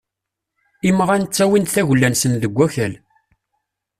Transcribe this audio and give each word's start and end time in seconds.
Imɣan 0.89 1.23
ttawin-d 1.25 1.69
tagella-nsen 1.73 2.31
deg 2.43 2.53
wakal. 2.57 2.93